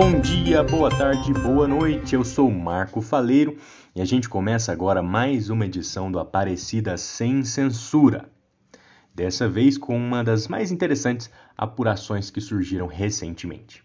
Bom 0.00 0.20
dia, 0.20 0.62
boa 0.62 0.88
tarde, 0.88 1.32
boa 1.32 1.66
noite. 1.66 2.14
Eu 2.14 2.22
sou 2.22 2.48
Marco 2.48 3.00
Faleiro 3.00 3.58
e 3.96 4.00
a 4.00 4.04
gente 4.04 4.28
começa 4.28 4.70
agora 4.70 5.02
mais 5.02 5.50
uma 5.50 5.66
edição 5.66 6.08
do 6.08 6.20
Aparecida 6.20 6.96
Sem 6.96 7.42
Censura. 7.42 8.30
Dessa 9.12 9.48
vez 9.48 9.76
com 9.76 9.98
uma 9.98 10.22
das 10.22 10.46
mais 10.46 10.70
interessantes 10.70 11.28
apurações 11.56 12.30
que 12.30 12.40
surgiram 12.40 12.86
recentemente. 12.86 13.82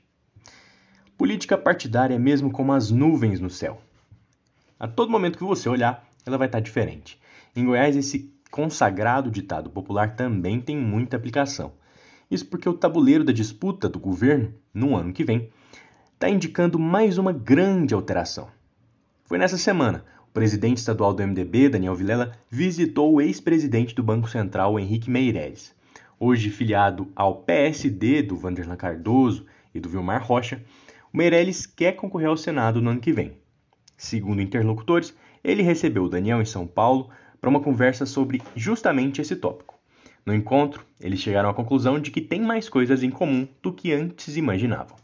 Política 1.18 1.58
partidária 1.58 2.14
é 2.14 2.20
mesmo 2.20 2.52
como 2.52 2.74
as 2.74 2.92
nuvens 2.92 3.40
no 3.40 3.50
céu. 3.50 3.82
A 4.80 4.88
todo 4.88 5.10
momento 5.10 5.40
que 5.40 5.44
você 5.44 5.68
olhar, 5.68 6.08
ela 6.28 6.38
vai 6.38 6.48
estar 6.48 6.60
diferente. 6.60 7.20
Em 7.56 7.66
Goiás, 7.66 7.96
esse 7.96 8.32
consagrado 8.52 9.32
ditado 9.32 9.68
popular 9.68 10.16
também 10.16 10.62
tem 10.62 10.78
muita 10.78 11.18
aplicação. 11.18 11.74
Isso 12.30 12.46
porque 12.46 12.70
o 12.70 12.74
tabuleiro 12.74 13.24
da 13.24 13.34
disputa 13.34 13.90
do 13.90 13.98
governo, 13.98 14.54
no 14.72 14.96
ano 14.96 15.12
que 15.12 15.24
vem, 15.24 15.50
está 16.24 16.34
indicando 16.34 16.80
mais 16.80 17.18
uma 17.18 17.34
grande 17.34 17.94
alteração. 17.94 18.48
Foi 19.26 19.38
nessa 19.38 19.58
semana, 19.58 20.06
o 20.22 20.32
presidente 20.32 20.78
estadual 20.78 21.14
do 21.14 21.22
MDB, 21.22 21.68
Daniel 21.68 21.96
Vilela, 21.96 22.32
visitou 22.50 23.12
o 23.12 23.20
ex-presidente 23.20 23.94
do 23.94 24.02
Banco 24.02 24.30
Central, 24.30 24.80
Henrique 24.80 25.10
Meirelles. 25.10 25.76
Hoje 26.18 26.50
filiado 26.50 27.12
ao 27.14 27.42
PSD 27.42 28.22
do 28.22 28.38
Vanderlan 28.38 28.78
Cardoso 28.78 29.46
e 29.76 29.82
do 29.82 29.90
Vilmar 29.90 30.26
Rocha, 30.26 30.64
o 31.14 31.18
Meirelles 31.18 31.66
quer 31.66 31.98
concorrer 31.98 32.30
ao 32.30 32.38
Senado 32.38 32.82
no 32.82 32.92
ano 32.92 33.02
que 33.02 33.12
vem. 33.12 33.34
Segundo 33.98 34.42
interlocutores, 34.42 35.14
ele 35.44 35.62
recebeu 35.62 36.06
o 36.06 36.10
Daniel 36.10 36.42
em 36.42 36.46
São 36.46 36.66
Paulo 36.66 37.10
para 37.42 37.50
uma 37.50 37.60
conversa 37.60 38.06
sobre 38.06 38.42
justamente 38.56 39.20
esse 39.20 39.36
tópico. 39.36 39.78
No 40.26 40.34
encontro, 40.34 40.86
eles 41.02 41.20
chegaram 41.20 41.50
à 41.50 41.54
conclusão 41.54 42.00
de 42.00 42.12
que 42.12 42.22
tem 42.22 42.40
mais 42.40 42.70
coisas 42.70 43.04
em 43.04 43.10
comum 43.10 43.46
do 43.62 43.74
que 43.74 43.92
antes 43.92 44.38
imaginavam. 44.38 45.03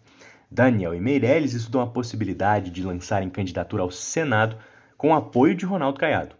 Daniel 0.51 0.95
e 0.95 0.99
Meirelles 0.99 1.53
estudam 1.53 1.81
a 1.81 1.85
possibilidade 1.87 2.71
de 2.71 2.81
lançarem 2.81 3.29
candidatura 3.29 3.83
ao 3.83 3.91
Senado 3.91 4.57
com 4.97 5.13
apoio 5.13 5.53
de 5.53 5.63
Ronaldo 5.63 5.99
Caiado. 5.99 6.35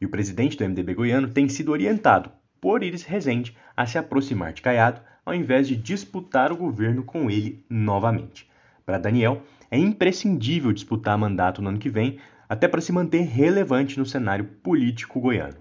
E 0.00 0.04
o 0.04 0.08
presidente 0.08 0.56
do 0.56 0.68
MDB 0.68 0.94
goiano 0.94 1.28
tem 1.28 1.48
sido 1.48 1.70
orientado 1.70 2.28
por 2.60 2.82
Iris 2.82 3.04
Rezende 3.04 3.56
a 3.76 3.86
se 3.86 3.98
aproximar 3.98 4.52
de 4.52 4.62
Caiado 4.62 5.00
ao 5.24 5.32
invés 5.32 5.68
de 5.68 5.76
disputar 5.76 6.50
o 6.50 6.56
governo 6.56 7.04
com 7.04 7.30
ele 7.30 7.64
novamente. 7.70 8.50
Para 8.84 8.98
Daniel, 8.98 9.42
é 9.70 9.78
imprescindível 9.78 10.72
disputar 10.72 11.16
mandato 11.16 11.62
no 11.62 11.68
ano 11.68 11.78
que 11.78 11.88
vem, 11.88 12.18
até 12.48 12.66
para 12.66 12.80
se 12.80 12.90
manter 12.90 13.22
relevante 13.22 13.96
no 13.96 14.06
cenário 14.06 14.44
político 14.44 15.20
goiano. 15.20 15.56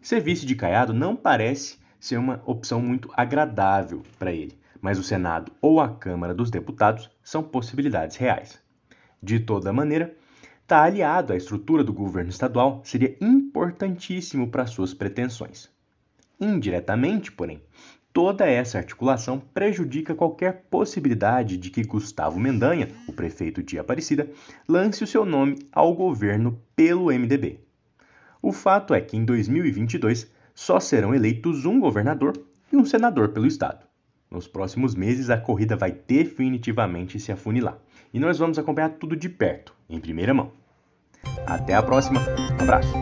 Ser 0.00 0.20
vice 0.20 0.46
de 0.46 0.54
Caiado 0.54 0.94
não 0.94 1.16
parece 1.16 1.78
ser 1.98 2.18
uma 2.18 2.40
opção 2.46 2.80
muito 2.80 3.10
agradável 3.16 4.02
para 4.16 4.32
ele 4.32 4.59
mas 4.80 4.98
o 4.98 5.02
Senado 5.02 5.52
ou 5.60 5.80
a 5.80 5.88
Câmara 5.88 6.34
dos 6.34 6.50
Deputados 6.50 7.10
são 7.22 7.42
possibilidades 7.42 8.16
reais. 8.16 8.58
De 9.22 9.38
toda 9.38 9.72
maneira, 9.72 10.14
estar 10.62 10.82
tá 10.82 10.82
aliado 10.84 11.32
à 11.32 11.36
estrutura 11.36 11.84
do 11.84 11.92
governo 11.92 12.30
estadual 12.30 12.80
seria 12.84 13.16
importantíssimo 13.20 14.48
para 14.48 14.66
suas 14.66 14.94
pretensões. 14.94 15.68
Indiretamente, 16.40 17.30
porém, 17.30 17.62
toda 18.12 18.46
essa 18.46 18.78
articulação 18.78 19.38
prejudica 19.38 20.14
qualquer 20.14 20.64
possibilidade 20.70 21.56
de 21.56 21.70
que 21.70 21.82
Gustavo 21.82 22.40
Mendanha, 22.40 22.88
o 23.06 23.12
prefeito 23.12 23.62
de 23.62 23.78
Aparecida, 23.78 24.30
lance 24.68 25.04
o 25.04 25.06
seu 25.06 25.26
nome 25.26 25.58
ao 25.70 25.94
governo 25.94 26.60
pelo 26.74 27.06
MDB. 27.06 27.60
O 28.40 28.52
fato 28.52 28.94
é 28.94 29.00
que 29.02 29.16
em 29.16 29.24
2022 29.24 30.30
só 30.54 30.80
serão 30.80 31.14
eleitos 31.14 31.66
um 31.66 31.78
governador 31.78 32.32
e 32.72 32.76
um 32.76 32.86
senador 32.86 33.30
pelo 33.30 33.46
estado. 33.46 33.89
Nos 34.30 34.46
próximos 34.46 34.94
meses, 34.94 35.28
a 35.28 35.36
corrida 35.36 35.76
vai 35.76 35.90
definitivamente 35.90 37.18
se 37.18 37.32
afunilar. 37.32 37.78
E 38.14 38.20
nós 38.20 38.38
vamos 38.38 38.58
acompanhar 38.58 38.90
tudo 38.90 39.16
de 39.16 39.28
perto, 39.28 39.74
em 39.88 39.98
primeira 39.98 40.32
mão. 40.32 40.52
Até 41.46 41.74
a 41.74 41.82
próxima, 41.82 42.20
um 42.58 42.62
abraço! 42.62 42.92